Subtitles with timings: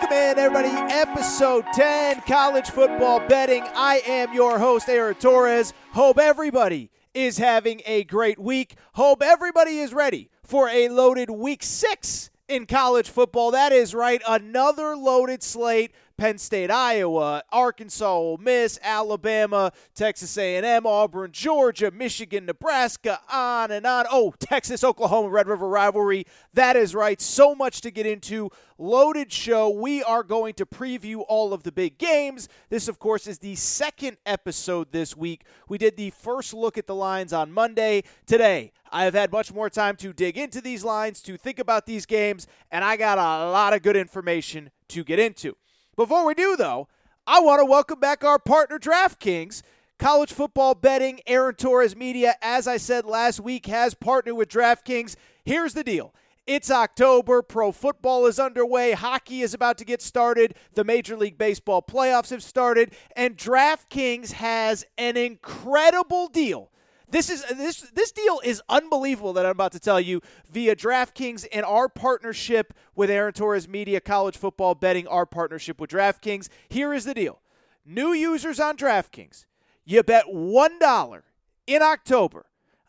[0.00, 0.94] Welcome in, everybody.
[0.94, 3.62] Episode 10, college football betting.
[3.74, 5.74] I am your host, Aaron Torres.
[5.92, 8.76] Hope everybody is having a great week.
[8.94, 13.50] Hope everybody is ready for a loaded week six in college football.
[13.50, 20.84] That is right, another loaded slate Penn State, Iowa, Arkansas, Ole Miss, Alabama, Texas A&M,
[20.84, 24.04] Auburn, Georgia, Michigan, Nebraska, on and on.
[24.10, 26.26] Oh, Texas, Oklahoma, Red River rivalry.
[26.52, 27.18] That is right.
[27.22, 28.50] So much to get into.
[28.76, 29.70] Loaded show.
[29.70, 32.50] We are going to preview all of the big games.
[32.68, 35.44] This, of course, is the second episode this week.
[35.70, 38.04] We did the first look at the lines on Monday.
[38.26, 41.86] Today, I have had much more time to dig into these lines, to think about
[41.86, 45.56] these games, and I got a lot of good information to get into.
[46.00, 46.88] Before we do, though,
[47.26, 49.60] I want to welcome back our partner, DraftKings.
[49.98, 55.16] College football betting, Aaron Torres Media, as I said last week, has partnered with DraftKings.
[55.44, 56.14] Here's the deal.
[56.46, 57.42] It's October.
[57.42, 58.92] Pro football is underway.
[58.92, 60.54] Hockey is about to get started.
[60.72, 62.94] The Major League Baseball playoffs have started.
[63.14, 66.70] And DraftKings has an incredible deal
[67.10, 71.46] this is this this deal is unbelievable that I'm about to tell you via DraftKings
[71.52, 76.48] and our partnership with Aaron Torres Media College Football Betting, our partnership with DraftKings.
[76.68, 77.40] Here is the deal.
[77.84, 79.46] New users on DraftKings,
[79.84, 81.22] you bet $1
[81.66, 82.46] in October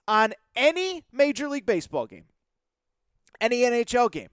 [0.07, 2.25] on any Major League Baseball game,
[3.39, 4.29] any NHL game,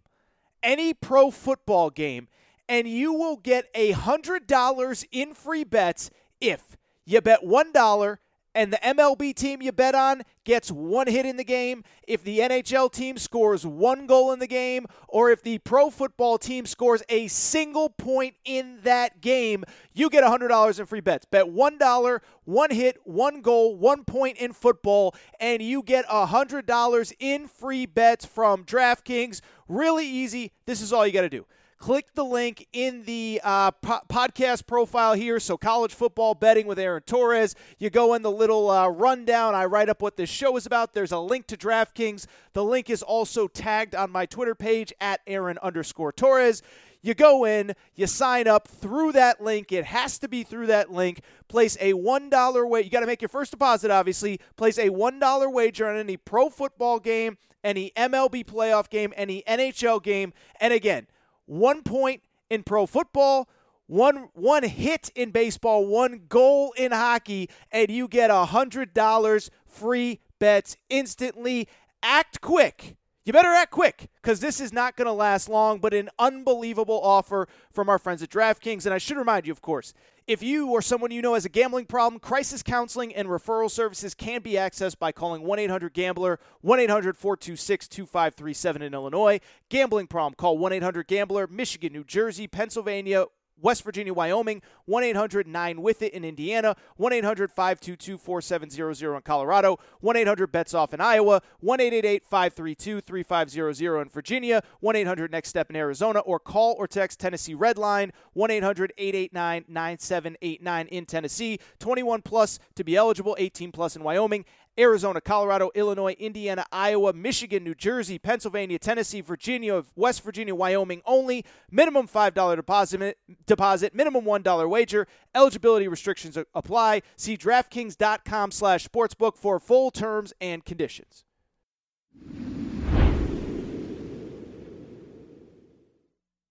[0.63, 2.29] any pro football game,
[2.69, 8.19] and you will get a $100 in free bets if you bet $1
[8.59, 12.41] and the MLB team you bet on gets one hit in the game, if the
[12.41, 17.01] NHL team scores one goal in the game, or if the pro football team scores
[17.09, 19.63] a single point in that game,
[19.95, 21.25] you get $100 in free bets.
[21.25, 27.47] Bet $1, one hit, one goal, one point in football, and you get $100 in
[27.47, 29.41] free bets from DraftKings.
[29.69, 30.51] Really easy.
[30.67, 31.47] This is all you got to do
[31.79, 35.41] click the link in the uh, po- podcast profile here.
[35.41, 37.55] So, college football betting with Aaron Torres.
[37.79, 39.55] You go in the little uh, rundown.
[39.55, 40.95] I write up what this show is about.
[40.95, 42.27] There's a link to DraftKings.
[42.53, 46.63] The link is also tagged on my Twitter page at Aaron underscore Torres.
[47.01, 49.71] You go in, you sign up through that link.
[49.71, 51.21] It has to be through that link.
[51.47, 52.85] Place a $1 wager.
[52.85, 54.41] You got to make your first deposit, obviously.
[54.57, 60.03] Place a $1 wager on any pro football game, any MLB playoff game, any NHL
[60.03, 60.33] game.
[60.61, 61.07] And again,
[61.49, 63.49] one point in pro football,
[63.87, 69.51] one one hit in baseball, one goal in hockey, and you get a hundred dollars
[69.67, 71.69] free bets instantly.
[72.03, 72.97] Act quick.
[73.25, 76.99] You better act quick because this is not going to last long, but an unbelievable
[77.03, 78.87] offer from our friends at DraftKings.
[78.87, 79.93] And I should remind you, of course,
[80.29, 84.15] if you or someone you know has a gambling problem, crisis counseling and referral services
[84.15, 89.41] can be accessed by calling 1 800 Gambler, 1 800 426 2537 in Illinois.
[89.71, 93.25] Gambling problem, call 1 800 Gambler, Michigan, New Jersey, Pennsylvania,
[93.61, 99.23] West Virginia, Wyoming, 1 800 9 with it in Indiana, 1 800 522 4700 in
[99.23, 105.31] Colorado, 1 800 bets off in Iowa, 1 888 532 3500 in Virginia, 1 800
[105.31, 111.07] next step in Arizona, or call or text Tennessee Redline, 1 800 889 9789 in
[111.07, 114.45] Tennessee, 21 plus to be eligible, 18 plus in Wyoming.
[114.79, 121.45] Arizona, Colorado, Illinois, Indiana, Iowa, Michigan, New Jersey, Pennsylvania, Tennessee, Virginia, West Virginia, Wyoming only.
[121.71, 125.07] Minimum $5 deposit, deposit minimum $1 wager.
[125.35, 127.03] Eligibility restrictions apply.
[127.17, 131.25] See DraftKings.com slash sportsbook for full terms and conditions.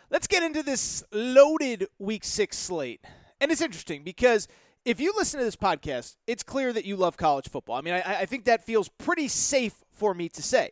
[0.09, 3.03] Let's get into this loaded week six slate.
[3.39, 4.47] And it's interesting because–
[4.87, 7.75] if you listen to this podcast, it's clear that you love college football.
[7.75, 10.71] I mean, I, I, think that feels pretty safe for me to say.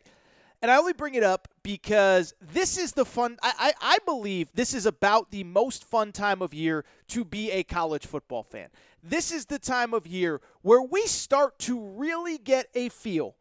[0.62, 3.36] And I only bring it up because this is the fun.
[3.42, 7.50] I, I, I believe this is about the most fun time of year to be
[7.50, 8.68] a college football fan.
[9.02, 13.36] This is the time of year where we start to really get a feel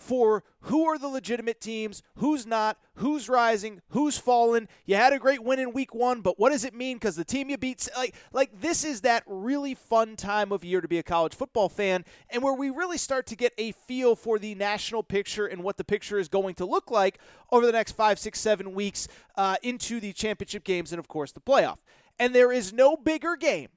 [0.00, 4.66] for who are the legitimate teams, who's not, who's rising, who's fallen.
[4.86, 6.96] You had a great win in week one, but what does it mean?
[6.96, 10.80] Because the team you beat, like, like this is that really fun time of year
[10.80, 14.16] to be a college football fan, and where we really start to get a feel
[14.16, 17.18] for the national picture and what the picture is going to look like
[17.52, 19.06] over the next five, six, seven weeks
[19.36, 21.76] uh, into the championship games and, of course, the playoff.
[22.18, 23.68] And there is no bigger game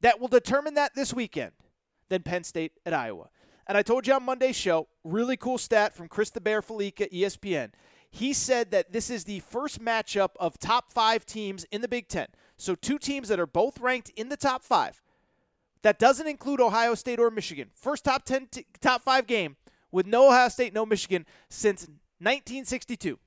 [0.00, 1.52] that will determine that this weekend
[2.08, 3.30] than Penn State at Iowa.
[3.70, 7.08] And I told you on Monday's show, really cool stat from Chris the Bear Fallica,
[7.08, 7.70] ESPN.
[8.10, 12.08] He said that this is the first matchup of top five teams in the Big
[12.08, 12.26] Ten.
[12.56, 15.00] So two teams that are both ranked in the top five.
[15.82, 17.70] That doesn't include Ohio State or Michigan.
[17.72, 19.54] First top ten, t- top five game
[19.92, 21.82] with no Ohio State, no Michigan since
[22.18, 23.20] 1962.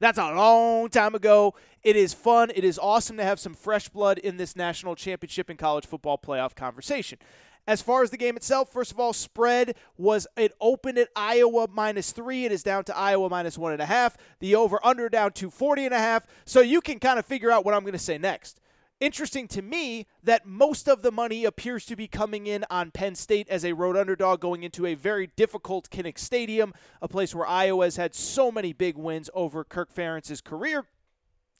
[0.00, 1.54] That's a long time ago.
[1.84, 2.50] It is fun.
[2.54, 6.16] It is awesome to have some fresh blood in this national championship and college football
[6.18, 7.18] playoff conversation.
[7.66, 11.68] As far as the game itself, first of all, spread was it opened at Iowa
[11.72, 12.44] minus three.
[12.44, 14.16] It is down to Iowa minus one and a half.
[14.40, 16.26] The over under down to 40 and a half.
[16.44, 18.58] So you can kind of figure out what I'm going to say next.
[18.98, 23.14] Interesting to me that most of the money appears to be coming in on Penn
[23.14, 27.46] State as a road underdog going into a very difficult Kinnick Stadium, a place where
[27.46, 30.86] Iowa has had so many big wins over Kirk Ferentz's career.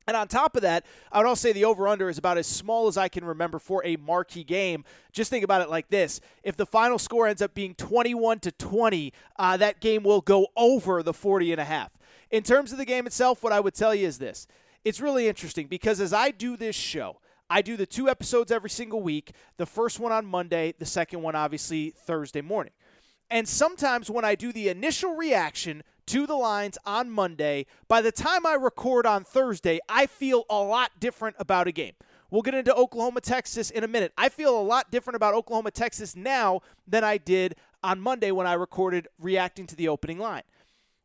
[0.06, 2.46] And on top of that, I would also say the over under is about as
[2.46, 4.84] small as I can remember for a marquee game.
[5.12, 8.52] Just think about it like this if the final score ends up being 21 to
[8.52, 11.90] 20, uh, that game will go over the 40 and a half.
[12.31, 14.46] In terms of the game itself, what I would tell you is this
[14.84, 17.19] it's really interesting because as I do this show,
[17.49, 21.22] I do the two episodes every single week, the first one on Monday, the second
[21.22, 22.72] one, obviously, Thursday morning.
[23.31, 25.82] And sometimes when I do the initial reaction
[26.12, 30.59] to the lines on Monday, by the time I record on Thursday, I feel a
[30.59, 31.94] lot different about a game.
[32.31, 34.12] We'll get into Oklahoma, Texas in a minute.
[34.19, 38.47] I feel a lot different about Oklahoma, Texas now than I did on Monday when
[38.47, 40.43] I recorded reacting to the opening line.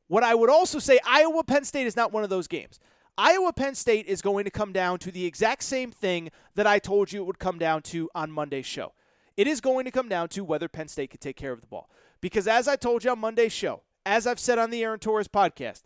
[0.09, 2.77] What I would also say, Iowa Penn State is not one of those games.
[3.17, 6.79] Iowa Penn State is going to come down to the exact same thing that I
[6.79, 8.91] told you it would come down to on Monday's show.
[9.37, 11.67] It is going to come down to whether Penn State can take care of the
[11.67, 11.89] ball.
[12.19, 15.27] Because as I told you on Monday's show, as I've said on the Aaron Torres
[15.27, 15.81] podcast,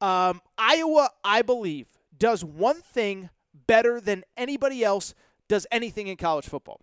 [0.00, 3.30] um, Iowa, I believe, does one thing
[3.66, 5.14] better than anybody else
[5.48, 6.80] does anything in college football.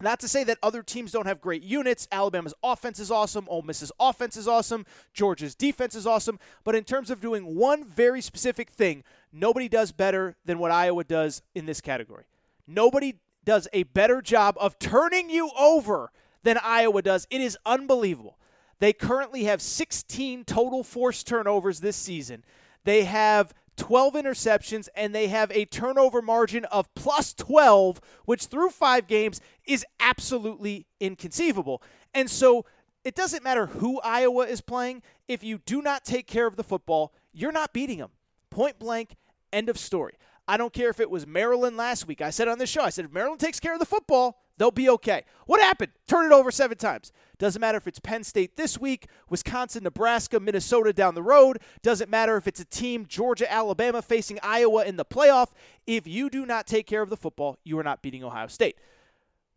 [0.00, 2.08] Not to say that other teams don't have great units.
[2.10, 3.46] Alabama's offense is awesome.
[3.50, 4.86] Ole Miss's offense is awesome.
[5.12, 6.38] Georgia's defense is awesome.
[6.64, 11.04] But in terms of doing one very specific thing, nobody does better than what Iowa
[11.04, 12.24] does in this category.
[12.66, 16.10] Nobody does a better job of turning you over
[16.44, 17.26] than Iowa does.
[17.28, 18.38] It is unbelievable.
[18.80, 22.44] They currently have 16 total forced turnovers this season.
[22.84, 28.70] They have 12 interceptions, and they have a turnover margin of plus 12, which through
[28.70, 31.82] five games is absolutely inconceivable.
[32.12, 32.64] And so
[33.04, 35.02] it doesn't matter who Iowa is playing.
[35.28, 38.10] If you do not take care of the football, you're not beating them.
[38.50, 39.16] Point blank,
[39.52, 40.14] end of story.
[40.48, 42.20] I don't care if it was Maryland last week.
[42.20, 44.70] I said on the show, I said, if Maryland takes care of the football, they'll
[44.70, 45.24] be okay.
[45.46, 45.92] What happened?
[46.06, 47.12] Turn it over seven times.
[47.38, 51.60] Doesn't matter if it's Penn State this week, Wisconsin, Nebraska, Minnesota down the road.
[51.82, 55.48] Doesn't matter if it's a team, Georgia, Alabama, facing Iowa in the playoff.
[55.86, 58.76] If you do not take care of the football, you are not beating Ohio State.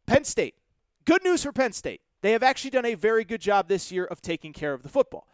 [0.07, 0.55] Penn State.
[1.03, 1.99] Good news for Penn State.
[2.21, 4.89] They have actually done a very good job this year of taking care of the
[4.89, 5.27] football.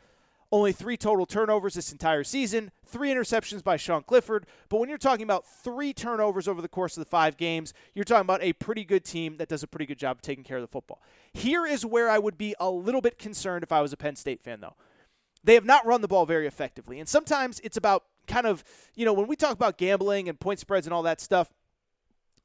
[0.51, 4.47] Only three total turnovers this entire season, three interceptions by Sean Clifford.
[4.67, 8.03] But when you're talking about three turnovers over the course of the five games, you're
[8.03, 10.57] talking about a pretty good team that does a pretty good job of taking care
[10.57, 11.03] of the football.
[11.33, 14.15] Here is where I would be a little bit concerned if I was a Penn
[14.15, 14.75] State fan, though.
[15.43, 16.99] They have not run the ball very effectively.
[16.99, 18.63] And sometimes it's about kind of,
[18.95, 21.51] you know, when we talk about gambling and point spreads and all that stuff,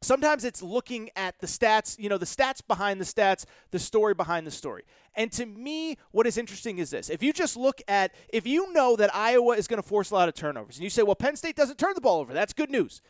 [0.04, 4.14] sometimes it's looking at the stats, you know, the stats behind the stats, the story
[4.14, 4.84] behind the story.
[5.14, 7.08] And to me, what is interesting is this.
[7.08, 10.14] If you just look at, if you know that Iowa is going to force a
[10.14, 12.52] lot of turnovers, and you say, well, Penn State doesn't turn the ball over, that's
[12.52, 13.00] good news.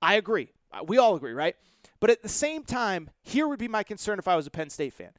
[0.00, 0.52] I agree.
[0.72, 1.56] Uh, we all agree, right?
[2.00, 4.70] But at the same time, here would be my concern if I was a Penn
[4.70, 5.10] State fan.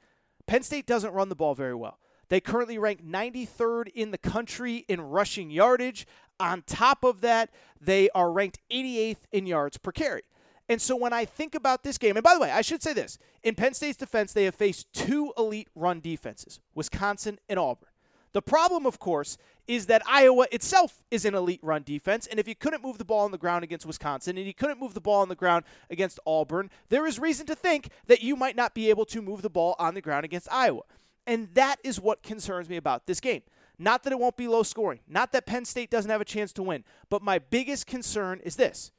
[0.47, 1.99] Penn State doesn't run the ball very well.
[2.29, 6.07] They currently rank 93rd in the country in rushing yardage.
[6.39, 7.49] On top of that,
[7.81, 10.21] they are ranked 88th in yards per carry.
[10.69, 12.93] And so when I think about this game, and by the way, I should say
[12.93, 17.89] this in Penn State's defense, they have faced two elite run defenses Wisconsin and Auburn.
[18.31, 22.27] The problem, of course, is that Iowa itself is an elite run defense.
[22.27, 24.79] And if you couldn't move the ball on the ground against Wisconsin and you couldn't
[24.79, 28.35] move the ball on the ground against Auburn, there is reason to think that you
[28.35, 30.83] might not be able to move the ball on the ground against Iowa.
[31.25, 33.41] And that is what concerns me about this game.
[33.79, 36.51] Not that it won't be low scoring, not that Penn State doesn't have a chance
[36.53, 38.91] to win, but my biggest concern is this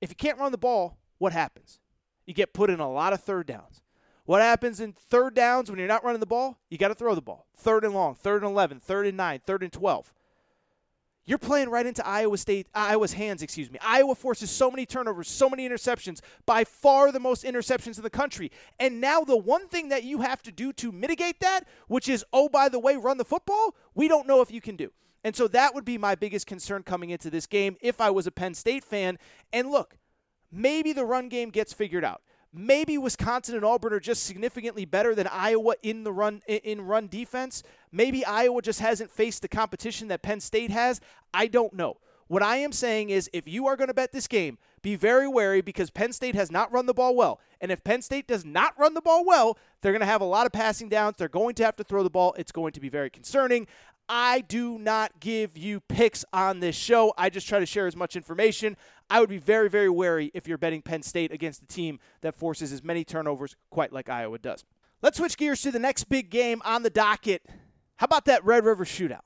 [0.00, 1.80] if you can't run the ball, what happens?
[2.26, 3.82] You get put in a lot of third downs.
[4.24, 6.58] What happens in third downs when you're not running the ball?
[6.68, 7.46] You got to throw the ball.
[7.56, 10.12] Third and long, third and 11, third and 9, third and 12.
[11.24, 13.78] You're playing right into Iowa State, Iowa's hands, excuse me.
[13.82, 18.10] Iowa forces so many turnovers, so many interceptions, by far the most interceptions in the
[18.10, 18.50] country.
[18.80, 22.24] And now the one thing that you have to do to mitigate that, which is,
[22.32, 24.90] oh, by the way, run the football, we don't know if you can do.
[25.24, 28.26] And so that would be my biggest concern coming into this game if I was
[28.26, 29.18] a Penn State fan.
[29.52, 29.96] And look,
[30.52, 32.22] maybe the run game gets figured out.
[32.52, 37.08] Maybe Wisconsin and Auburn are just significantly better than Iowa in the run in run
[37.08, 37.62] defense.
[37.92, 41.00] Maybe Iowa just hasn't faced the competition that Penn State has.
[41.34, 41.98] I don't know.
[42.28, 45.26] What I am saying is if you are going to bet this game, be very
[45.26, 47.40] wary because Penn State has not run the ball well.
[47.60, 50.26] And if Penn State does not run the ball well, they're going to have a
[50.26, 51.16] lot of passing downs.
[51.16, 52.34] They're going to have to throw the ball.
[52.38, 53.66] It's going to be very concerning.
[54.08, 57.12] I do not give you picks on this show.
[57.18, 58.76] I just try to share as much information.
[59.10, 62.34] I would be very, very wary if you're betting Penn State against a team that
[62.34, 64.64] forces as many turnovers quite like Iowa does.
[65.02, 67.42] Let's switch gears to the next big game on the docket.
[67.96, 69.20] How about that Red River shootout?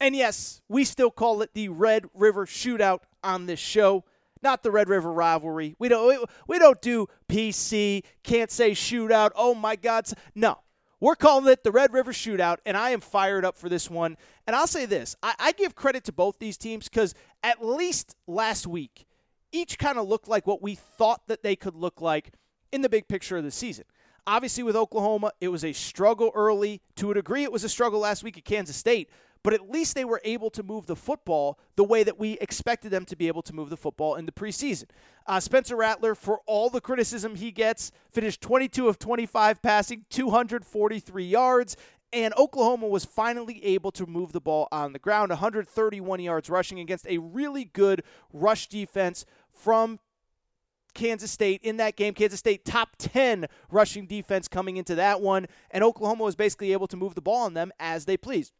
[0.00, 4.04] And yes, we still call it the Red River shootout on this show,
[4.42, 5.74] not the Red River rivalry.
[5.78, 9.30] We don't we, don't do PC, can't say shootout.
[9.34, 10.06] Oh my god.
[10.34, 10.58] No.
[10.98, 14.16] We're calling it the Red River Shootout, and I am fired up for this one.
[14.46, 18.16] And I'll say this I, I give credit to both these teams because at least
[18.26, 19.06] last week,
[19.52, 22.32] each kind of looked like what we thought that they could look like
[22.72, 23.84] in the big picture of the season.
[24.26, 26.80] Obviously, with Oklahoma, it was a struggle early.
[26.96, 29.08] To a degree, it was a struggle last week at Kansas State,
[29.46, 32.90] but at least they were able to move the football the way that we expected
[32.90, 34.86] them to be able to move the football in the preseason.
[35.24, 41.24] Uh, Spencer Rattler, for all the criticism he gets, finished 22 of 25 passing, 243
[41.24, 41.76] yards.
[42.12, 46.80] And Oklahoma was finally able to move the ball on the ground, 131 yards rushing
[46.80, 50.00] against a really good rush defense from
[50.92, 52.14] Kansas State in that game.
[52.14, 56.88] Kansas State top 10 rushing defense coming into that one, and Oklahoma was basically able
[56.88, 58.52] to move the ball on them as they pleased.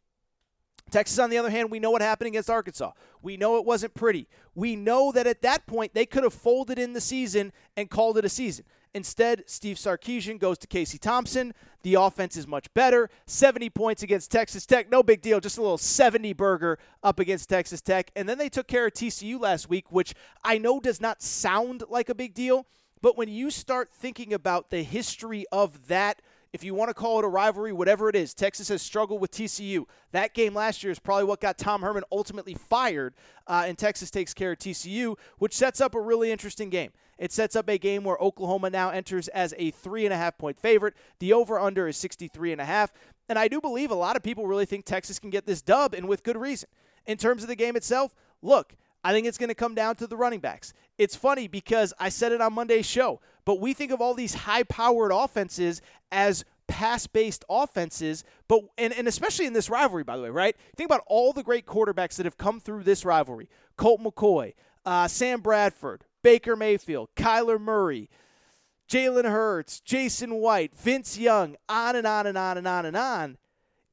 [0.89, 2.91] Texas, on the other hand, we know what happened against Arkansas.
[3.21, 4.27] We know it wasn't pretty.
[4.55, 8.17] We know that at that point they could have folded in the season and called
[8.17, 8.65] it a season.
[8.93, 11.53] Instead, Steve Sarkisian goes to Casey Thompson.
[11.83, 13.09] The offense is much better.
[13.25, 14.89] 70 points against Texas Tech.
[14.89, 15.39] No big deal.
[15.39, 18.09] Just a little 70 burger up against Texas Tech.
[18.15, 21.83] And then they took care of TCU last week, which I know does not sound
[21.89, 22.65] like a big deal.
[23.01, 26.21] But when you start thinking about the history of that–
[26.53, 29.31] if you want to call it a rivalry, whatever it is, Texas has struggled with
[29.31, 29.85] TCU.
[30.11, 33.15] That game last year is probably what got Tom Herman ultimately fired,
[33.47, 36.91] uh, and Texas takes care of TCU, which sets up a really interesting game.
[37.17, 40.37] It sets up a game where Oklahoma now enters as a three and a half
[40.37, 40.93] point favorite.
[41.19, 42.91] The over under is 63 and a half.
[43.27, 45.93] And I do believe a lot of people really think Texas can get this dub,
[45.93, 46.69] and with good reason.
[47.05, 50.07] In terms of the game itself, look, I think it's going to come down to
[50.07, 50.73] the running backs.
[50.97, 54.33] It's funny because I said it on Monday's show, but we think of all these
[54.33, 60.17] high powered offenses as pass based offenses, but and, and especially in this rivalry, by
[60.17, 60.53] the way, right?
[60.75, 64.53] Think about all the great quarterbacks that have come through this rivalry Colt McCoy,
[64.85, 68.09] uh, Sam Bradford, Baker Mayfield, Kyler Murray,
[68.89, 73.37] Jalen Hurts, Jason White, Vince Young, on and on and on and on and on.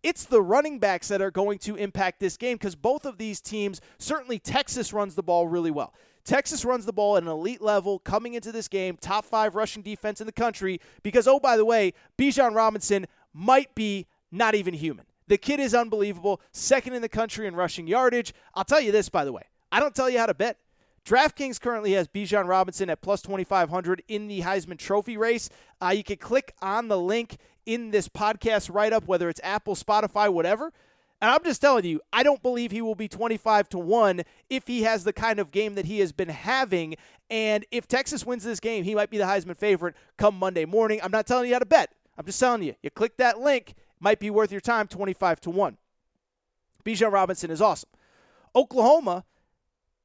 [0.03, 3.41] It's the running backs that are going to impact this game because both of these
[3.41, 5.95] teams, certainly Texas runs the ball really well.
[6.25, 9.83] Texas runs the ball at an elite level coming into this game, top five rushing
[9.83, 14.75] defense in the country, because, oh, by the way, Bijan Robinson might be not even
[14.75, 15.04] human.
[15.26, 18.33] The kid is unbelievable, second in the country in rushing yardage.
[18.54, 19.43] I'll tell you this, by the way.
[19.71, 20.59] I don't tell you how to bet.
[21.04, 25.50] DraftKings currently has Bijan Robinson at plus 2,500 in the Heisman Trophy race.
[25.83, 29.75] Uh, you can click on the link in this podcast write up, whether it's Apple,
[29.75, 30.73] Spotify, whatever.
[31.25, 34.66] And I'm just telling you, I don't believe he will be 25 to 1 if
[34.66, 36.97] he has the kind of game that he has been having.
[37.31, 41.00] And if Texas wins this game, he might be the Heisman favorite come Monday morning.
[41.02, 41.95] I'm not telling you how to bet.
[42.19, 45.50] I'm just telling you, you click that link, might be worth your time 25 to
[45.50, 45.78] 1.
[46.85, 47.88] Bijan Robinson is awesome.
[48.54, 49.25] Oklahoma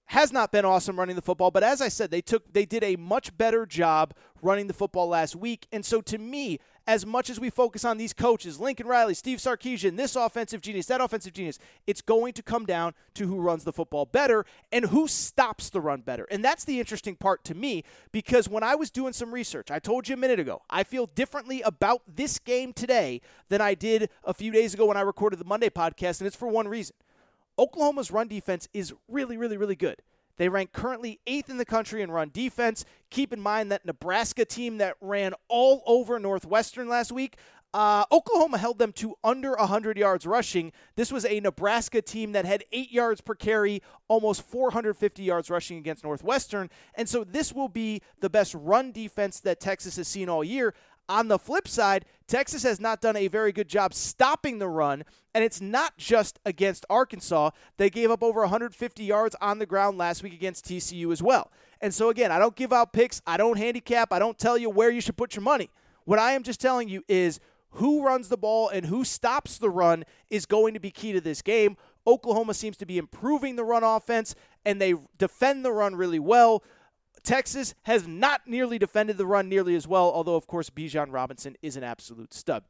[0.05, 2.85] has not been awesome running the football, but as I said, they took they did
[2.85, 5.67] a much better job running the football last week.
[5.73, 9.39] And so to me, as much as we focus on these coaches, Lincoln Riley, Steve
[9.39, 13.63] Sarkisian, this offensive genius, that offensive genius, it's going to come down to who runs
[13.63, 16.25] the football better and who stops the run better.
[16.31, 19.79] And that's the interesting part to me because when I was doing some research, I
[19.79, 24.09] told you a minute ago, I feel differently about this game today than I did
[24.23, 26.95] a few days ago when I recorded the Monday podcast, and it's for one reason.
[27.57, 30.01] Oklahoma's run defense is really, really, really good.
[30.39, 32.85] They rank currently eighth in the country in run defense.
[33.09, 37.35] Keep in mind that Nebraska team that ran all over Northwestern last week.
[37.73, 40.71] Uh, Oklahoma held them to under 100 yards rushing.
[40.95, 45.77] This was a Nebraska team that had eight yards per carry, almost 450 yards rushing
[45.77, 46.69] against Northwestern.
[46.95, 50.73] And so this will be the best run defense that Texas has seen all year.
[51.09, 55.03] On the flip side, Texas has not done a very good job stopping the run,
[55.33, 57.49] and it's not just against Arkansas.
[57.77, 61.51] They gave up over 150 yards on the ground last week against TCU as well.
[61.81, 64.69] And so, again, I don't give out picks, I don't handicap, I don't tell you
[64.69, 65.71] where you should put your money.
[66.05, 67.39] What I am just telling you is
[67.71, 71.21] who runs the ball and who stops the run is going to be key to
[71.21, 71.75] this game.
[72.05, 76.63] Oklahoma seems to be improving the run offense, and they defend the run really well.
[77.29, 81.55] Texas has not nearly defended the run nearly as well, although, of course, Bijan Robinson
[81.61, 82.63] is an absolute stud.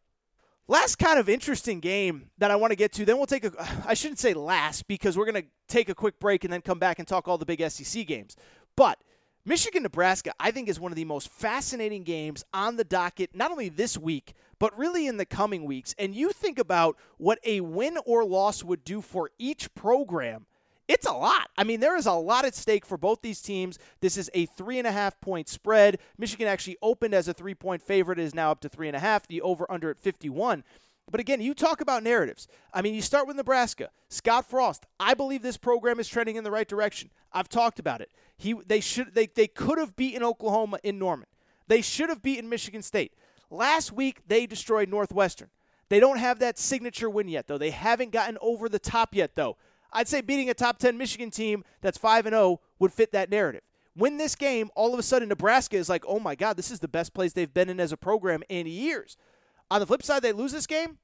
[0.67, 3.53] Last kind of interesting game that I want to get to, then we'll take a,
[3.87, 6.77] I shouldn't say last because we're going to take a quick break and then come
[6.77, 8.35] back and talk all the big SEC games.
[8.75, 8.99] But
[9.45, 13.51] Michigan Nebraska, I think, is one of the most fascinating games on the docket, not
[13.51, 15.95] only this week, but really in the coming weeks.
[15.97, 20.47] And you think about what a win or loss would do for each program
[20.89, 21.49] it's a lot.
[21.55, 23.77] I mean, there is a lot at stake for both these teams.
[24.01, 25.99] This is a three and a half point spread.
[26.17, 28.97] Michigan actually opened as a three point favorite, it is now up to three and
[28.97, 29.27] a half.
[29.27, 30.63] The over under at 51.
[31.11, 32.47] But again, you talk about narratives.
[32.73, 33.89] I mean, you start with Nebraska.
[34.09, 34.87] Scott Frost.
[34.99, 37.11] I believe this program is trending in the right direction.
[37.31, 38.11] I've talked about it.
[38.35, 41.27] He they should they, they could have beaten Oklahoma in Norman.
[41.67, 43.13] They should have beaten Michigan State.
[43.51, 45.49] Last week they destroyed Northwestern.
[45.89, 47.59] They don't have that signature win yet though.
[47.59, 49.57] They haven't gotten over the top yet though.
[49.91, 53.29] I'd say beating a top 10 Michigan team that's 5 and 0 would fit that
[53.29, 53.61] narrative.
[53.95, 56.79] Win this game, all of a sudden Nebraska is like, "Oh my god, this is
[56.79, 59.17] the best place they've been in as a program in years."
[59.71, 60.99] On the flip side, they lose this game.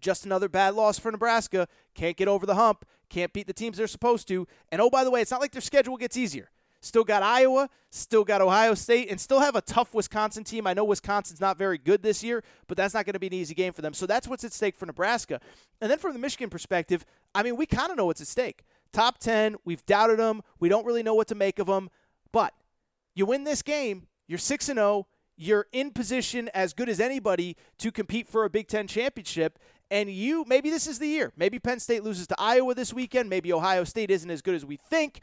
[0.00, 1.68] Just another bad loss for Nebraska.
[1.94, 2.84] Can't get over the hump.
[3.08, 4.46] Can't beat the teams they're supposed to.
[4.70, 6.50] And oh, by the way, it's not like their schedule gets easier.
[6.86, 10.68] Still got Iowa, still got Ohio State, and still have a tough Wisconsin team.
[10.68, 13.34] I know Wisconsin's not very good this year, but that's not going to be an
[13.34, 13.92] easy game for them.
[13.92, 15.40] So that's what's at stake for Nebraska.
[15.80, 18.62] And then from the Michigan perspective, I mean, we kind of know what's at stake.
[18.92, 20.42] Top 10, we've doubted them.
[20.60, 21.90] We don't really know what to make of them.
[22.30, 22.54] But
[23.16, 27.56] you win this game, you're 6 and 0 you're in position as good as anybody
[27.78, 29.58] to compete for a Big Ten championship.
[29.90, 31.32] And you, maybe this is the year.
[31.36, 33.28] Maybe Penn State loses to Iowa this weekend.
[33.28, 35.20] Maybe Ohio State isn't as good as we think.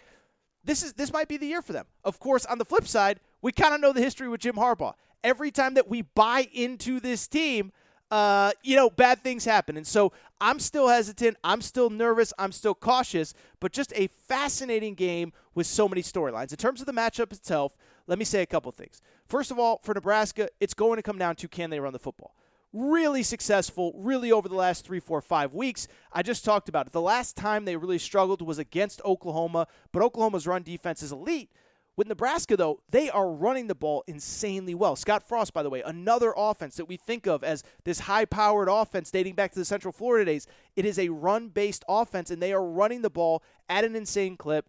[0.63, 1.85] This is this might be the year for them.
[2.03, 4.93] Of course, on the flip side, we kind of know the history with Jim Harbaugh.
[5.23, 7.71] Every time that we buy into this team,
[8.11, 9.75] uh, you know, bad things happen.
[9.77, 11.37] And so I'm still hesitant.
[11.43, 12.33] I'm still nervous.
[12.37, 16.51] I'm still cautious, but just a fascinating game with so many storylines.
[16.51, 17.75] In terms of the matchup itself,
[18.07, 19.01] let me say a couple things.
[19.25, 21.99] First of all, for Nebraska, it's going to come down to can they run the
[21.99, 22.35] football?
[22.73, 25.87] Really successful, really over the last three, four, five weeks.
[26.11, 26.91] I just talked about it.
[26.91, 31.51] The last time they really struggled was against Oklahoma, but Oklahoma's run defense is elite.
[31.95, 34.95] With Nebraska, though, they are running the ball insanely well.
[34.95, 38.67] Scott Frost, by the way, another offense that we think of as this high powered
[38.67, 40.47] offense dating back to the Central Florida days.
[40.75, 44.35] It is a run based offense, and they are running the ball at an insane
[44.35, 44.67] clip.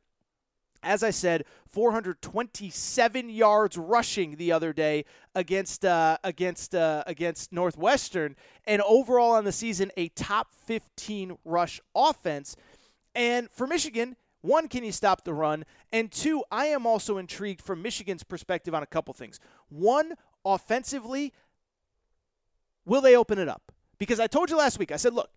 [0.85, 8.37] As I said, 427 yards rushing the other day against uh, against uh, against Northwestern,
[8.66, 12.55] and overall on the season a top 15 rush offense.
[13.14, 15.64] And for Michigan, one, can you stop the run?
[15.90, 19.40] And two, I am also intrigued from Michigan's perspective on a couple things.
[19.70, 21.33] One, offensively,
[22.85, 23.73] will they open it up?
[23.97, 25.31] Because I told you last week, I said, look,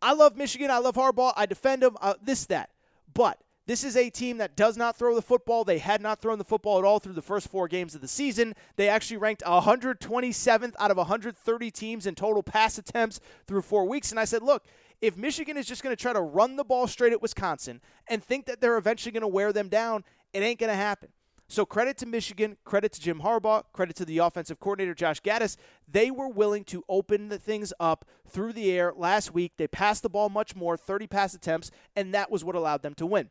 [0.00, 2.70] I love Michigan, I love Harbaugh, I defend them, uh, this that,
[3.12, 5.62] but this is a team that does not throw the football.
[5.62, 8.08] They had not thrown the football at all through the first four games of the
[8.08, 8.54] season.
[8.76, 14.10] They actually ranked 127th out of 130 teams in total pass attempts through four weeks.
[14.10, 14.64] And I said, look,
[15.00, 18.22] if Michigan is just going to try to run the ball straight at Wisconsin and
[18.22, 21.10] think that they're eventually going to wear them down, it ain't going to happen.
[21.48, 25.56] So credit to Michigan, credit to Jim Harbaugh, credit to the offensive coordinator Josh Gattis.
[25.86, 29.52] They were willing to open the things up through the air last week.
[29.58, 32.94] They passed the ball much more, 30 pass attempts, and that was what allowed them
[32.94, 33.28] to win.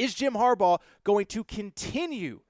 [0.00, 2.40] Is Jim Harbaugh going to continue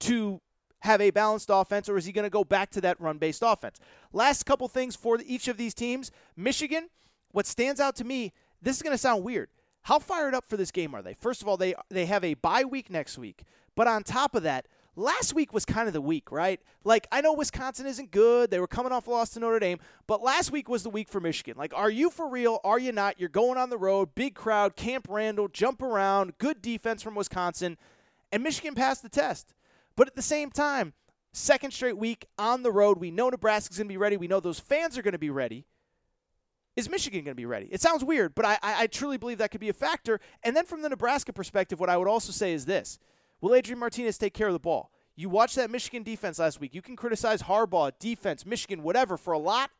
[0.00, 0.42] to
[0.80, 3.42] have a balanced offense, or is he going to go back to that run based
[3.44, 3.80] offense?
[4.12, 6.90] Last couple things for each of these teams Michigan,
[7.32, 9.48] what stands out to me, this is going to sound weird.
[9.82, 11.14] How fired up for this game are they?
[11.14, 13.44] First of all, they, they have a bye week next week.
[13.74, 14.66] But on top of that,
[14.98, 16.60] last week was kind of the week, right?
[16.84, 18.50] Like, I know Wisconsin isn't good.
[18.50, 21.08] They were coming off a loss to Notre Dame, but last week was the week
[21.08, 21.56] for Michigan.
[21.56, 22.60] Like, are you for real?
[22.64, 23.18] Are you not?
[23.18, 27.78] You're going on the road, big crowd, Camp Randall, jump around, good defense from Wisconsin,
[28.32, 29.54] and Michigan passed the test.
[29.96, 30.92] But at the same time,
[31.32, 34.16] second straight week on the road, we know Nebraska's going to be ready.
[34.16, 35.64] We know those fans are going to be ready.
[36.76, 37.66] Is Michigan going to be ready?
[37.72, 40.20] It sounds weird, but I, I, I truly believe that could be a factor.
[40.44, 43.00] And then from the Nebraska perspective, what I would also say is this
[43.40, 44.90] Will Adrian Martinez take care of the ball?
[45.16, 46.74] You watched that Michigan defense last week.
[46.74, 49.70] You can criticize Harbaugh, defense, Michigan, whatever for a lot.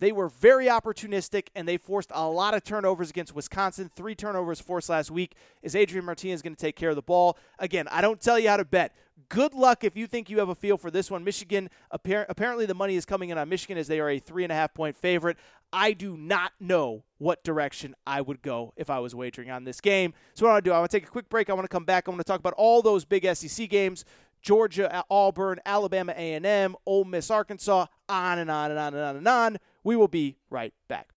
[0.00, 3.90] They were very opportunistic and they forced a lot of turnovers against Wisconsin.
[3.94, 5.34] Three turnovers forced last week.
[5.62, 7.36] Is Adrian Martinez going to take care of the ball?
[7.58, 8.94] Again, I don't tell you how to bet.
[9.30, 11.22] Good luck if you think you have a feel for this one.
[11.22, 14.50] Michigan, apparently, the money is coming in on Michigan as they are a three and
[14.50, 15.36] a half point favorite.
[15.70, 19.82] I do not know what direction I would go if I was wagering on this
[19.82, 20.14] game.
[20.32, 21.50] So, what I want to do, I want to take a quick break.
[21.50, 22.08] I want to come back.
[22.08, 24.06] I want to talk about all those big SEC games.
[24.40, 29.28] Georgia, Auburn, Alabama, A&M, Ole Miss, Arkansas, on and on and on and on and
[29.28, 29.56] on.
[29.84, 31.10] We will be right back.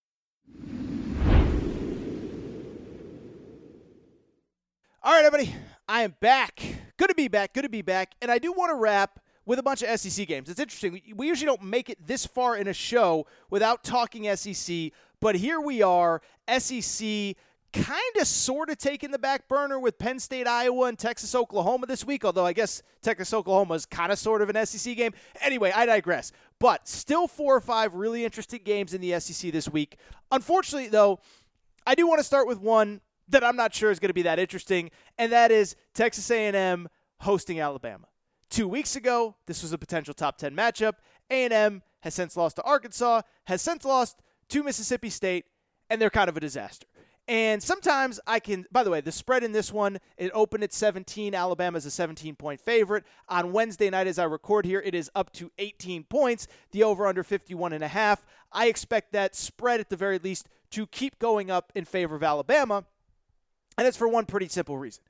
[5.03, 5.55] All right, everybody,
[5.91, 6.63] I am back.
[6.95, 7.53] Good to be back.
[7.53, 8.15] Good to be back.
[8.21, 10.49] And I do want to wrap with a bunch of SEC games.
[10.49, 11.01] It's interesting.
[11.17, 15.59] We usually don't make it this far in a show without talking SEC, but here
[15.59, 16.21] we are,
[16.57, 17.35] SEC
[17.73, 21.87] kind of sort of taking the back burner with Penn State, Iowa, and Texas, Oklahoma
[21.87, 25.11] this week, although I guess Texas, Oklahoma is kind of sort of an SEC game.
[25.41, 26.31] Anyway, I digress.
[26.57, 29.97] But still four or five really interesting games in the SEC this week.
[30.31, 31.19] Unfortunately, though,
[31.85, 33.01] I do want to start with one
[33.31, 36.87] that I'm not sure is going to be that interesting, and that is Texas A&M
[37.21, 38.07] hosting Alabama.
[38.49, 40.93] Two weeks ago, this was a potential top 10 matchup.
[41.29, 45.45] A&M has since lost to Arkansas, has since lost to Mississippi State,
[45.89, 46.87] and they're kind of a disaster.
[47.27, 50.73] And sometimes I can, by the way, the spread in this one, it opened at
[50.73, 51.33] 17.
[51.33, 53.05] Alabama's a 17 point favorite.
[53.29, 57.07] On Wednesday night, as I record here, it is up to 18 points, the over
[57.07, 58.25] under 51 and a half.
[58.51, 62.23] I expect that spread at the very least to keep going up in favor of
[62.23, 62.85] Alabama.
[63.77, 65.03] And it's for one pretty simple reason.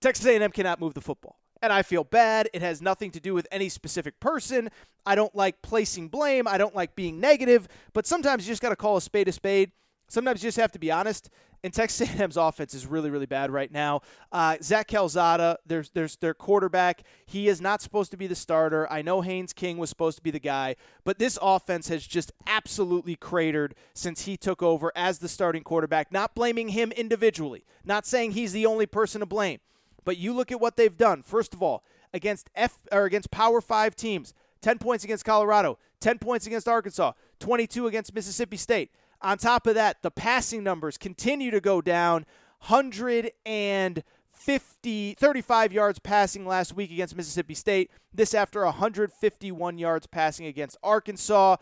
[0.00, 1.38] Texas A&M cannot move the football.
[1.60, 2.48] And I feel bad.
[2.52, 4.68] It has nothing to do with any specific person.
[5.06, 6.48] I don't like placing blame.
[6.48, 7.68] I don't like being negative.
[7.92, 9.70] But sometimes you just got to call a spade a spade.
[10.12, 11.30] Sometimes you just have to be honest.
[11.64, 14.02] And Texas A&M's offense is really, really bad right now.
[14.30, 17.04] Uh, Zach Calzada, there's, there's their quarterback.
[17.24, 18.90] He is not supposed to be the starter.
[18.92, 22.30] I know Haynes King was supposed to be the guy, but this offense has just
[22.46, 26.12] absolutely cratered since he took over as the starting quarterback.
[26.12, 29.60] Not blaming him individually, not saying he's the only person to blame,
[30.04, 31.22] but you look at what they've done.
[31.22, 36.18] First of all, against F or against Power Five teams, 10 points against Colorado, 10
[36.18, 38.90] points against Arkansas, 22 against Mississippi State.
[39.22, 42.26] On top of that, the passing numbers continue to go down.
[42.66, 47.90] 150, 35 yards passing last week against Mississippi State.
[48.12, 51.56] This after 151 yards passing against Arkansas.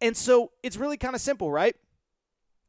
[0.00, 1.76] And so it's really kind of simple, right?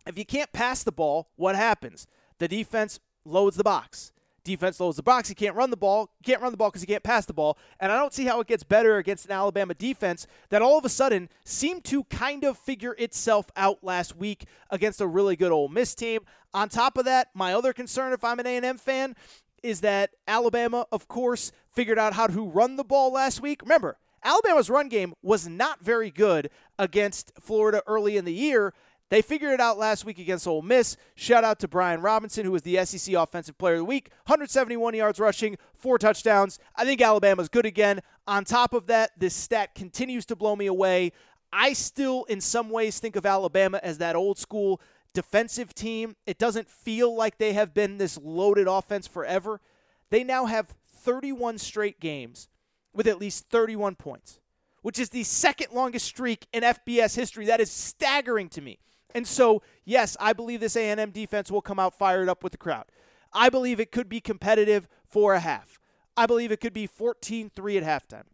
[0.05, 2.07] If you can't pass the ball, what happens?
[2.39, 4.12] The defense loads the box.
[4.43, 5.29] Defense loads the box.
[5.29, 6.10] He can't run the ball.
[6.19, 7.58] He can't run the ball because he can't pass the ball.
[7.79, 10.86] And I don't see how it gets better against an Alabama defense that all of
[10.86, 15.51] a sudden seemed to kind of figure itself out last week against a really good
[15.51, 16.21] Ole Miss team.
[16.53, 19.15] On top of that, my other concern, if I'm an A&M fan,
[19.63, 23.62] is that Alabama, of course, figured out how to run the ball last week.
[23.62, 28.73] Remember, Alabama's run game was not very good against Florida early in the year.
[29.13, 30.97] They figured it out last week against Ole Miss.
[31.13, 34.10] Shout out to Brian Robinson, who was the SEC Offensive Player of the Week.
[34.26, 36.58] 171 yards rushing, four touchdowns.
[36.76, 37.99] I think Alabama's good again.
[38.26, 41.12] On top of that, this stat continues to blow me away.
[41.52, 44.82] I still, in some ways, think of Alabama as that old school
[45.13, 46.15] defensive team.
[46.26, 49.62] It doesn't feel like they have been this loaded offense forever.
[50.10, 52.49] They now have 31 straight games
[52.95, 54.39] with at least 31 points,
[54.82, 57.45] which is the second longest streak in FBS history.
[57.45, 58.80] That is staggering to me.
[59.13, 62.58] And so, yes, I believe this A&M defense will come out fired up with the
[62.58, 62.86] crowd.
[63.32, 65.80] I believe it could be competitive for a half.
[66.15, 67.49] I believe it could be 14-3
[67.82, 68.26] at halftime.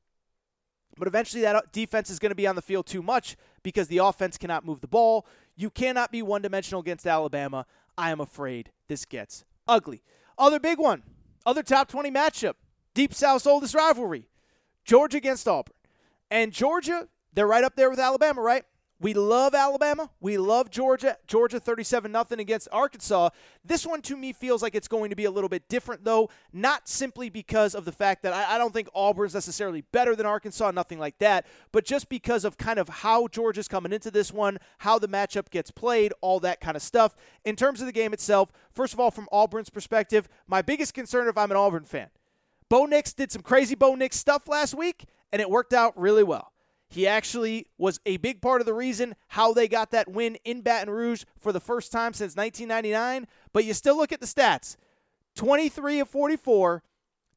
[0.98, 3.88] But eventually that uh, defense is going to be on the field too much because
[3.88, 5.26] the offense cannot move the ball.
[5.56, 7.65] You cannot be one-dimensional against Alabama.
[7.98, 10.04] I am afraid this gets ugly.
[10.38, 11.04] Other big one,
[11.46, 12.56] other top 20 matchup,
[12.94, 14.28] Deep South's oldest rivalry,
[14.84, 15.74] Georgia against Auburn.
[16.30, 18.63] And Georgia, they're right up there with Alabama, right?
[19.02, 20.10] We love Alabama.
[20.20, 21.18] We love Georgia.
[21.26, 23.30] Georgia 37 nothing against Arkansas.
[23.64, 26.30] This one to me feels like it's going to be a little bit different, though,
[26.52, 30.26] not simply because of the fact that I, I don't think Auburn's necessarily better than
[30.26, 34.34] Arkansas, nothing like that, but just because of kind of how Georgia's coming into this
[34.34, 37.16] one, how the matchup gets played, all that kind of stuff.
[37.46, 41.30] In terms of the game itself, first of all, from Auburn's perspective, my biggest concern
[41.30, 42.10] if I'm an Auburn fan,
[42.68, 46.24] Bo Nix did some crazy Bo Nix stuff last week, and it worked out really
[46.24, 46.52] well.
[46.89, 50.62] He actually was a big part of the reason how they got that win in
[50.62, 53.28] Baton Rouge for the first time since 1999.
[53.54, 54.75] But you still look at the stats
[55.36, 56.84] 23 of 44,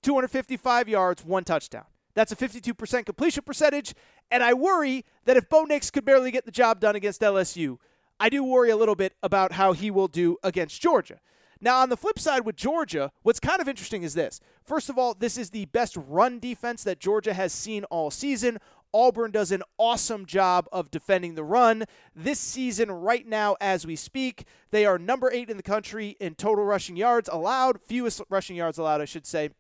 [0.03, 1.85] 255 yards, one touchdown.
[2.15, 3.95] That's a 52% completion percentage.
[4.31, 7.77] And I worry that if Bo Nix could barely get the job done against LSU,
[8.19, 11.21] I do worry a little bit about how he will do against Georgia.
[11.61, 14.41] Now, on the flip side with Georgia, what's kind of interesting is this.
[14.65, 18.59] First of all, this is the best run defense that Georgia has seen all season.
[18.95, 21.85] Auburn does an awesome job of defending the run.
[22.15, 26.35] This season, right now, as we speak, they are number eight in the country in
[26.35, 29.51] total rushing yards allowed, fewest rushing yards allowed, I should say.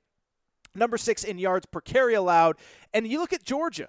[0.75, 2.57] Number six in yards per carry allowed.
[2.95, 3.89] And you look at Georgia.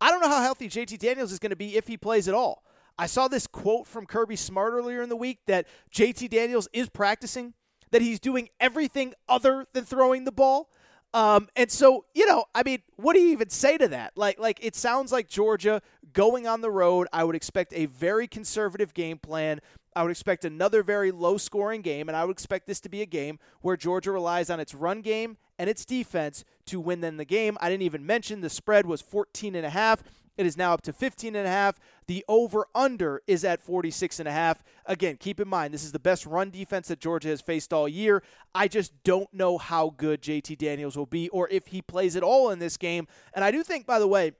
[0.00, 2.34] I don't know how healthy JT Daniels is going to be if he plays at
[2.34, 2.62] all.
[2.98, 6.88] I saw this quote from Kirby Smart earlier in the week that JT Daniels is
[6.88, 7.54] practicing,
[7.90, 10.70] that he's doing everything other than throwing the ball.
[11.14, 14.12] Um, and so, you know, I mean, what do you even say to that?
[14.16, 15.80] Like, like it sounds like Georgia
[16.12, 17.08] going on the road.
[17.12, 19.60] I would expect a very conservative game plan.
[19.96, 23.02] I would expect another very low scoring game, and I would expect this to be
[23.02, 27.16] a game where Georgia relies on its run game and its defense to win then
[27.16, 27.58] the game.
[27.60, 30.02] I didn't even mention the spread was 14 and a half.
[30.38, 31.80] It is now up to 15 and a half.
[32.06, 34.62] The over under is at 46 and a half.
[34.86, 37.88] Again, keep in mind this is the best run defense that Georgia has faced all
[37.88, 38.22] year.
[38.54, 42.22] I just don't know how good JT Daniels will be or if he plays at
[42.22, 43.08] all in this game.
[43.34, 44.32] And I do think by the way,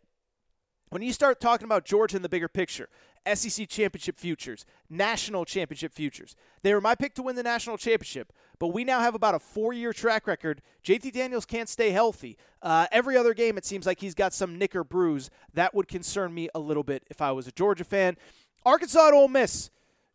[0.91, 2.89] when you start talking about Georgia in the bigger picture,
[3.37, 8.33] SEC championship futures, national championship futures, they were my pick to win the national championship.
[8.59, 10.63] But we now have about a four year track record.
[10.85, 12.37] JT Daniels can't stay healthy.
[12.63, 15.31] Uh, every other game, it seems like he's got some nick or bruise.
[15.55, 18.17] That would concern me a little bit if I was a Georgia fan.
[18.65, 19.71] Arkansas at Ole Miss.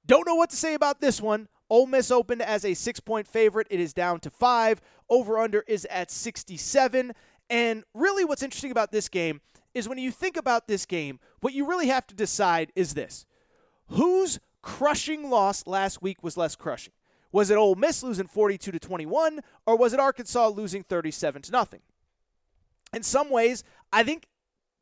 [0.06, 1.48] Don't know what to say about this one.
[1.70, 3.68] Ole Miss opened as a six point favorite.
[3.70, 4.82] It is down to five.
[5.10, 7.14] Over under is at 67.
[7.50, 9.42] And really, what's interesting about this game
[9.74, 13.26] is when you think about this game, what you really have to decide is this
[13.88, 16.94] whose crushing loss last week was less crushing?
[17.32, 21.52] Was it Ole Miss losing 42 to 21, or was it Arkansas losing 37 to
[21.52, 21.82] nothing?
[22.94, 24.28] In some ways, I think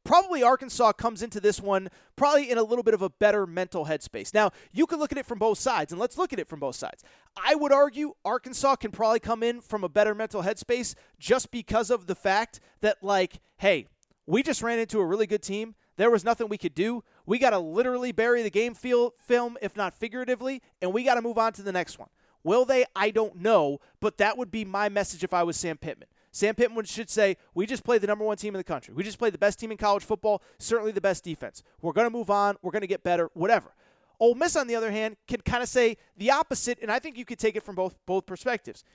[0.03, 3.85] probably Arkansas comes into this one probably in a little bit of a better mental
[3.85, 4.33] headspace.
[4.33, 6.59] Now, you can look at it from both sides, and let's look at it from
[6.59, 7.03] both sides.
[7.37, 11.89] I would argue Arkansas can probably come in from a better mental headspace just because
[11.89, 13.87] of the fact that, like, hey,
[14.31, 15.75] we just ran into a really good team.
[15.97, 17.03] There was nothing we could do.
[17.25, 21.15] We got to literally bury the game feel, film, if not figuratively, and we got
[21.15, 22.07] to move on to the next one.
[22.41, 22.85] Will they?
[22.95, 26.07] I don't know, but that would be my message if I was Sam Pittman.
[26.31, 28.93] Sam Pittman should say, We just played the number one team in the country.
[28.93, 31.61] We just played the best team in college football, certainly the best defense.
[31.81, 32.55] We're going to move on.
[32.61, 33.73] We're going to get better, whatever.
[34.17, 37.17] Ole Miss, on the other hand, can kind of say the opposite, and I think
[37.17, 38.85] you could take it from both, both perspectives.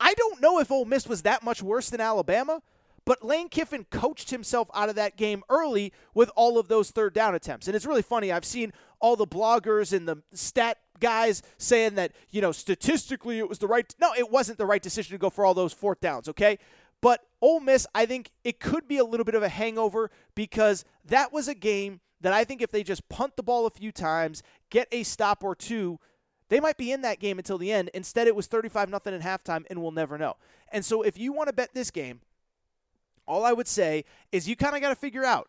[0.00, 2.62] I don't know if Ole Miss was that much worse than Alabama,
[3.04, 7.14] but Lane Kiffin coached himself out of that game early with all of those third
[7.14, 7.66] down attempts.
[7.66, 8.30] And it's really funny.
[8.30, 13.48] I've seen all the bloggers and the stat guys saying that, you know, statistically it
[13.48, 13.92] was the right.
[14.00, 16.58] No, it wasn't the right decision to go for all those fourth downs, okay?
[17.00, 20.84] But Ole Miss, I think it could be a little bit of a hangover because
[21.06, 23.90] that was a game that I think if they just punt the ball a few
[23.90, 25.98] times, get a stop or two,
[26.50, 27.90] they might be in that game until the end.
[27.94, 30.36] Instead, it was 35 nothing at halftime, and we'll never know.
[30.70, 32.20] And so if you want to bet this game,
[33.30, 35.48] all I would say is you kind of got to figure out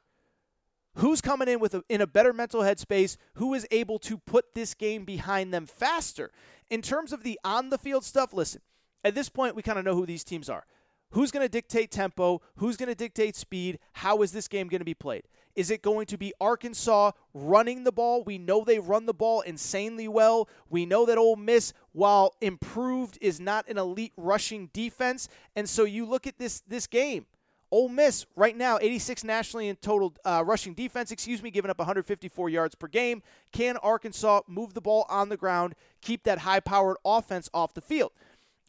[0.97, 4.53] who's coming in with a, in a better mental headspace, who is able to put
[4.53, 6.31] this game behind them faster.
[6.69, 8.61] In terms of the on the field stuff, listen,
[9.03, 10.65] at this point we kind of know who these teams are.
[11.13, 12.41] Who's going to dictate tempo?
[12.57, 13.79] Who's going to dictate speed?
[13.93, 15.23] How is this game going to be played?
[15.55, 18.23] Is it going to be Arkansas running the ball?
[18.23, 20.47] We know they run the ball insanely well.
[20.69, 25.27] We know that Ole Miss, while improved, is not an elite rushing defense.
[25.55, 27.25] And so you look at this this game.
[27.71, 31.79] Ole Miss right now, 86 nationally in total uh, rushing defense, excuse me, giving up
[31.79, 33.23] 154 yards per game.
[33.53, 37.81] Can Arkansas move the ball on the ground, keep that high powered offense off the
[37.81, 38.11] field?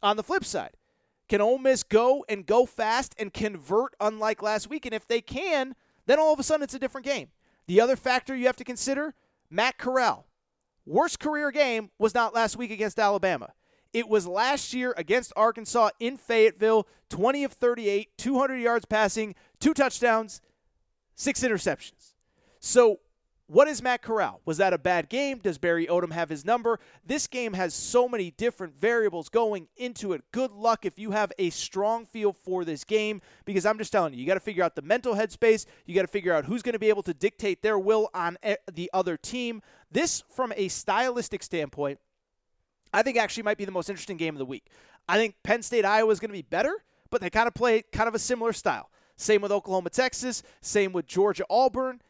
[0.02, 0.76] On the flip side,
[1.28, 4.86] can Ole Miss go and go fast and convert unlike last week?
[4.86, 5.74] And if they can,
[6.06, 7.28] then all of a sudden it's a different game.
[7.66, 9.14] The other factor you have to consider
[9.50, 10.26] Matt Corral.
[10.84, 13.52] Worst career game was not last week against Alabama.
[13.92, 19.74] It was last year against Arkansas in Fayetteville, 20 of 38, 200 yards passing, two
[19.74, 20.40] touchdowns,
[21.14, 22.14] six interceptions.
[22.58, 23.00] So,
[23.48, 24.40] what is Matt Corral?
[24.46, 25.38] Was that a bad game?
[25.38, 26.80] Does Barry Odom have his number?
[27.04, 30.22] This game has so many different variables going into it.
[30.32, 34.14] Good luck if you have a strong feel for this game because I'm just telling
[34.14, 35.66] you, you got to figure out the mental headspace.
[35.84, 38.38] You got to figure out who's going to be able to dictate their will on
[38.42, 39.60] eh, the other team.
[39.90, 41.98] This, from a stylistic standpoint,
[42.92, 44.66] I think actually might be the most interesting game of the week.
[45.08, 47.82] I think Penn State Iowa is going to be better, but they kind of play
[47.92, 48.90] kind of a similar style.
[49.16, 52.00] Same with Oklahoma Texas, same with Georgia Auburn.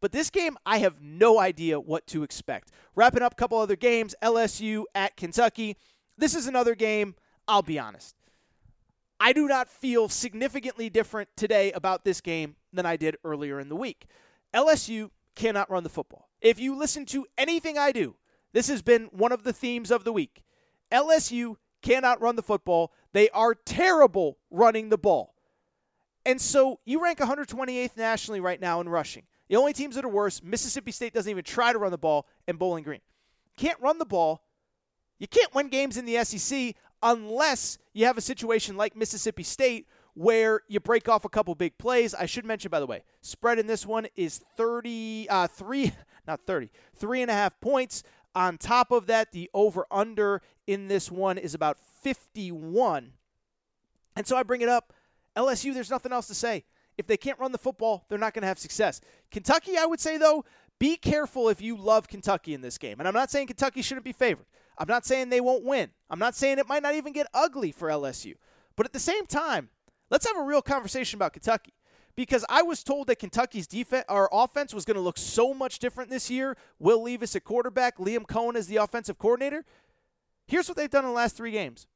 [0.00, 2.70] But this game, I have no idea what to expect.
[2.94, 5.76] Wrapping up a couple other games LSU at Kentucky.
[6.18, 7.14] This is another game,
[7.48, 8.14] I'll be honest.
[9.18, 13.68] I do not feel significantly different today about this game than I did earlier in
[13.68, 14.06] the week.
[14.52, 16.28] LSU cannot run the football.
[16.40, 18.16] If you listen to anything I do,
[18.56, 20.42] this has been one of the themes of the week.
[20.90, 22.90] LSU cannot run the football.
[23.12, 25.34] They are terrible running the ball.
[26.24, 29.24] And so you rank 128th nationally right now in rushing.
[29.50, 32.26] The only teams that are worse, Mississippi State doesn't even try to run the ball,
[32.48, 33.02] and Bowling Green.
[33.58, 34.42] Can't run the ball.
[35.18, 39.86] You can't win games in the SEC unless you have a situation like Mississippi State
[40.14, 42.14] where you break off a couple big plays.
[42.14, 45.92] I should mention, by the way, spread in this one is 30, uh, three,
[46.26, 48.02] not 30, three and a half points.
[48.36, 53.14] On top of that, the over under in this one is about 51.
[54.14, 54.92] And so I bring it up.
[55.34, 56.64] LSU, there's nothing else to say.
[56.98, 59.00] If they can't run the football, they're not going to have success.
[59.30, 60.44] Kentucky, I would say, though,
[60.78, 62.96] be careful if you love Kentucky in this game.
[62.98, 64.44] And I'm not saying Kentucky shouldn't be favored.
[64.76, 65.88] I'm not saying they won't win.
[66.10, 68.34] I'm not saying it might not even get ugly for LSU.
[68.76, 69.70] But at the same time,
[70.10, 71.72] let's have a real conversation about Kentucky
[72.16, 75.78] because I was told that Kentucky's defense or offense was going to look so much
[75.78, 76.56] different this year.
[76.78, 79.64] Will Levis at quarterback, Liam Coen as the offensive coordinator.
[80.46, 81.86] Here's what they've done in the last three games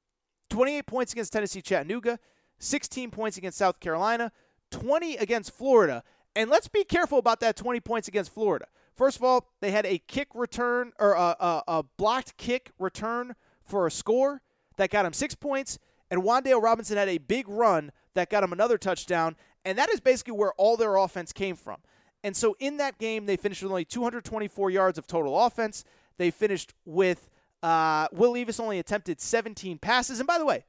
[0.50, 2.18] 28 points against Tennessee Chattanooga,
[2.58, 4.30] 16 points against South Carolina,
[4.70, 6.02] 20 against Florida.
[6.36, 8.66] And let's be careful about that 20 points against Florida.
[8.94, 13.34] First of all, they had a kick return or a, a, a blocked kick return
[13.64, 14.42] for a score
[14.76, 15.78] that got him six points,
[16.10, 20.00] and Wan'Dale Robinson had a big run that got him another touchdown, and that is
[20.00, 21.78] basically where all their offense came from.
[22.22, 25.84] And so in that game, they finished with only 224 yards of total offense.
[26.18, 27.28] They finished with
[27.62, 30.20] uh, Will Levis only attempted 17 passes.
[30.20, 30.64] And by the way,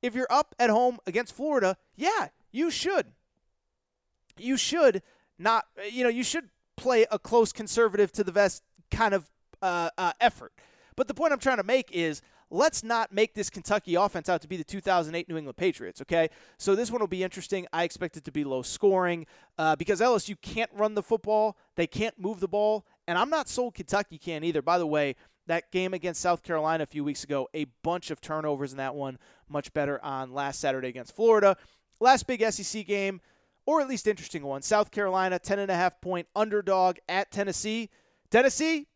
[0.00, 3.06] if you're up at home against Florida, yeah, you should.
[4.38, 5.02] You should
[5.38, 9.90] not, you know, you should play a close conservative to the vest kind of uh,
[9.98, 10.52] uh, effort.
[10.96, 12.22] But the point I'm trying to make is
[12.52, 16.28] let's not make this Kentucky offense out to be the 2008 New England Patriots, okay?
[16.58, 17.66] So this one will be interesting.
[17.72, 19.26] I expect it to be low scoring
[19.58, 23.48] uh, because LSU can't run the football, they can't move the ball, and I'm not
[23.48, 24.60] sold Kentucky can either.
[24.60, 28.20] By the way, that game against South Carolina a few weeks ago, a bunch of
[28.20, 31.56] turnovers in that one, much better on last Saturday against Florida.
[32.00, 33.20] Last big SEC game,
[33.64, 37.88] or at least interesting one, South Carolina, 10.5 point underdog at Tennessee.
[38.30, 38.88] Tennessee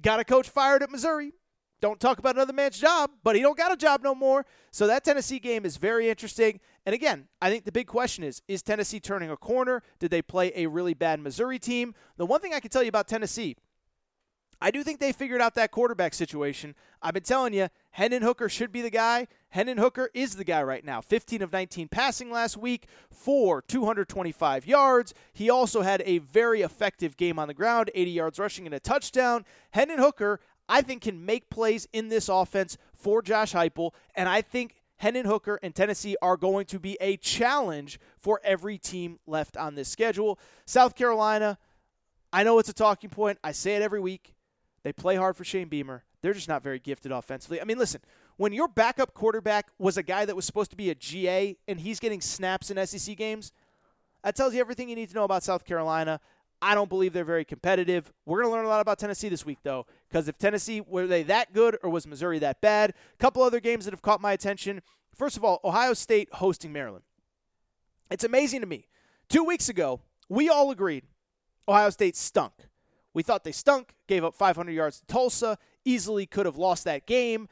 [0.00, 1.32] got a coach fired at Missouri.
[1.80, 4.44] Don't talk about another man's job, but he don't got a job no more.
[4.70, 6.60] So that Tennessee game is very interesting.
[6.84, 9.82] And again, I think the big question is is Tennessee turning a corner?
[9.98, 11.94] Did they play a really bad Missouri team?
[12.16, 13.56] The one thing I can tell you about Tennessee
[14.62, 16.74] I do think they figured out that quarterback situation.
[17.00, 19.26] I've been telling you, Hendon Hooker should be the guy.
[19.48, 21.00] Hendon Hooker is the guy right now.
[21.00, 25.14] 15 of 19 passing last week for 225 yards.
[25.32, 28.80] He also had a very effective game on the ground, 80 yards rushing and a
[28.80, 29.46] touchdown.
[29.70, 30.40] Hendon Hooker,
[30.70, 35.26] I think, can make plays in this offense for Josh Heupel, and I think Hendon
[35.26, 39.88] Hooker and Tennessee are going to be a challenge for every team left on this
[39.88, 40.38] schedule.
[40.66, 41.58] South Carolina,
[42.32, 43.38] I know it's a talking point.
[43.42, 44.34] I say it every week.
[44.84, 46.04] They play hard for Shane Beamer.
[46.22, 47.60] They're just not very gifted offensively.
[47.60, 48.02] I mean, listen,
[48.36, 51.80] when your backup quarterback was a guy that was supposed to be a GA and
[51.80, 53.52] he's getting snaps in SEC games,
[54.22, 56.20] that tells you everything you need to know about South Carolina.
[56.62, 58.12] I don't believe they're very competitive.
[58.26, 61.06] We're going to learn a lot about Tennessee this week, though, because if Tennessee, were
[61.06, 62.90] they that good or was Missouri that bad?
[62.90, 64.82] A couple other games that have caught my attention.
[65.14, 67.04] First of all, Ohio State hosting Maryland.
[68.10, 68.88] It's amazing to me.
[69.28, 71.04] Two weeks ago, we all agreed
[71.68, 72.52] Ohio State stunk.
[73.14, 77.06] We thought they stunk, gave up 500 yards to Tulsa, easily could have lost that
[77.06, 77.48] game.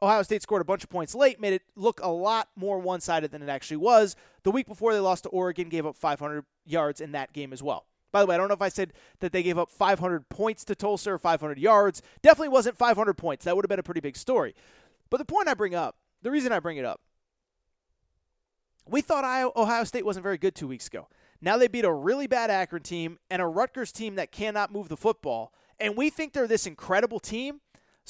[0.00, 3.00] Ohio State scored a bunch of points late, made it look a lot more one
[3.00, 4.14] sided than it actually was.
[4.44, 7.62] The week before they lost to Oregon, gave up 500 yards in that game as
[7.62, 7.86] well.
[8.10, 10.64] By the way, I don't know if I said that they gave up 500 points
[10.64, 12.02] to Tulsa or 500 yards.
[12.22, 13.44] Definitely wasn't 500 points.
[13.44, 14.54] That would have been a pretty big story.
[15.10, 17.00] But the point I bring up, the reason I bring it up,
[18.86, 21.08] we thought Ohio State wasn't very good two weeks ago.
[21.40, 24.88] Now they beat a really bad Akron team and a Rutgers team that cannot move
[24.88, 25.52] the football.
[25.78, 27.60] And we think they're this incredible team.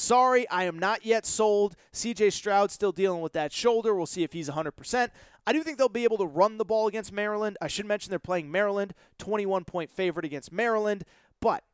[0.01, 1.75] Sorry, I am not yet sold.
[1.93, 3.97] CJ Stroud still dealing with that shoulder.
[3.97, 5.09] We'll see if he's 100%.
[5.45, 7.57] I do think they'll be able to run the ball against Maryland.
[7.61, 11.05] I should mention they're playing Maryland, 21 point favorite against Maryland.
[11.41, 11.65] But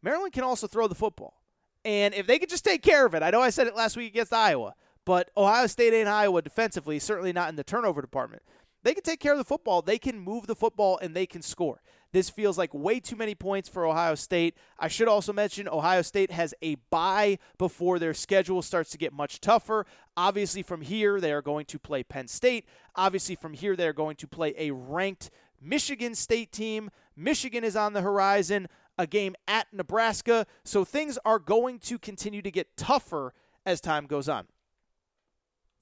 [0.00, 1.42] Maryland can also throw the football.
[1.84, 3.96] And if they could just take care of it, I know I said it last
[3.96, 8.44] week against Iowa, but Ohio State ain't Iowa defensively, certainly not in the turnover department.
[8.84, 9.82] They can take care of the football.
[9.82, 11.82] They can move the football and they can score.
[12.12, 14.56] This feels like way too many points for Ohio State.
[14.78, 19.14] I should also mention Ohio State has a bye before their schedule starts to get
[19.14, 19.86] much tougher.
[20.16, 22.66] Obviously, from here, they are going to play Penn State.
[22.94, 26.90] Obviously, from here, they are going to play a ranked Michigan State team.
[27.16, 30.46] Michigan is on the horizon, a game at Nebraska.
[30.64, 33.32] So things are going to continue to get tougher
[33.64, 34.48] as time goes on.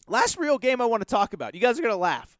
[0.06, 1.54] Last real game I want to talk about.
[1.54, 2.36] You guys are going to laugh.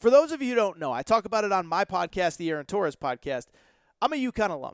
[0.00, 2.48] For those of you who don't know, I talk about it on my podcast, the
[2.48, 3.46] Aaron Torres podcast.
[4.00, 4.72] I'm a UConn alum.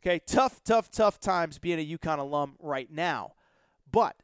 [0.00, 3.32] Okay, tough, tough, tough times being a UConn alum right now.
[3.90, 4.14] But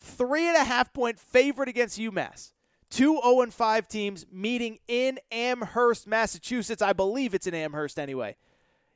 [0.00, 2.52] three and a half point favorite against UMass.
[2.90, 6.82] Two 0 and 5 teams meeting in Amherst, Massachusetts.
[6.82, 8.34] I believe it's in Amherst anyway.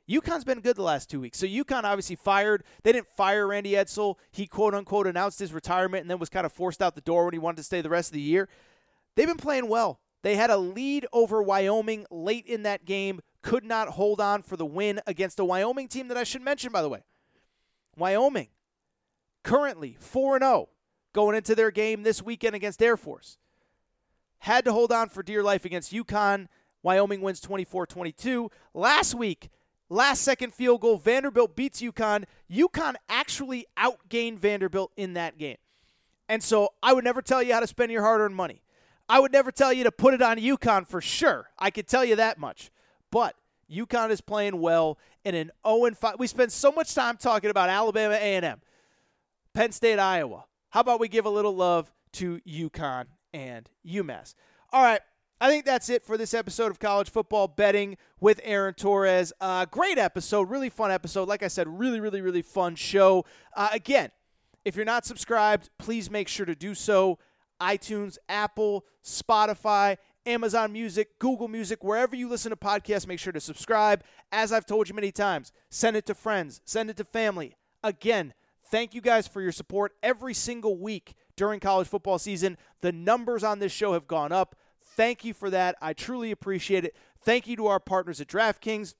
[0.09, 1.39] UConn's been good the last two weeks.
[1.39, 2.65] So UConn obviously fired.
[2.83, 4.15] They didn't fire Randy Edsall.
[4.31, 7.23] He quote unquote announced his retirement and then was kind of forced out the door
[7.23, 8.49] when he wanted to stay the rest of the year.
[9.15, 10.01] They've been playing well.
[10.25, 14.57] They had a lead over Wyoming late in that game, could not hold on for
[14.57, 17.03] the win against a Wyoming team that I should mention, by the way.
[17.95, 18.47] Wyoming,
[19.43, 20.69] currently 4 0,
[21.13, 23.37] going into their game this weekend against Air Force.
[24.39, 26.47] Had to hold on for dear life against UConn.
[26.81, 28.49] Wyoming wins 24 22.
[28.73, 29.51] Last week,
[29.89, 32.23] last second field goal, Vanderbilt beats UConn.
[32.51, 35.57] UConn actually outgained Vanderbilt in that game.
[36.27, 38.63] And so I would never tell you how to spend your hard earned money.
[39.07, 41.49] I would never tell you to put it on UConn for sure.
[41.59, 42.71] I could tell you that much.
[43.11, 43.35] But
[43.71, 46.15] UConn is playing well in an 0 5.
[46.17, 48.61] We spend so much time talking about Alabama A&M,
[49.53, 50.45] Penn State, Iowa.
[50.69, 54.35] How about we give a little love to UConn and UMass?
[54.73, 55.01] All right,
[55.39, 59.31] I think that's it for this episode of College Football Betting with Aaron Torres.
[59.39, 61.27] Uh, great episode, really fun episode.
[61.27, 63.25] Like I said, really, really, really fun show.
[63.55, 64.11] Uh, again,
[64.63, 67.19] if you're not subscribed, please make sure to do so.
[67.61, 73.39] iTunes, Apple, Spotify, Amazon Music, Google Music, wherever you listen to podcasts, make sure to
[73.39, 74.03] subscribe.
[74.31, 77.55] As I've told you many times, send it to friends, send it to family.
[77.83, 78.33] Again,
[78.71, 82.57] thank you guys for your support every single week during college football season.
[82.81, 84.55] The numbers on this show have gone up.
[84.83, 85.75] Thank you for that.
[85.81, 86.95] I truly appreciate it.
[87.21, 88.95] Thank you to our partners at DraftKings.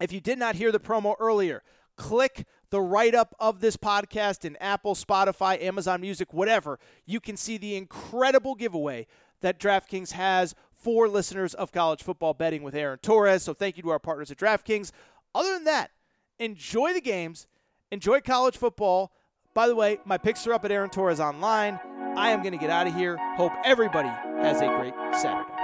[0.00, 1.62] If you did not hear the promo earlier,
[1.96, 6.78] click the write up of this podcast in Apple, Spotify, Amazon Music, whatever.
[7.04, 9.06] You can see the incredible giveaway
[9.40, 13.42] that DraftKings has for listeners of college football betting with Aaron Torres.
[13.42, 14.90] So thank you to our partners at DraftKings.
[15.34, 15.90] Other than that,
[16.38, 17.46] enjoy the games,
[17.90, 19.12] enjoy college football.
[19.54, 21.80] By the way, my picks are up at Aaron Torres online.
[22.16, 23.16] I am going to get out of here.
[23.36, 25.55] Hope everybody has a great Saturday.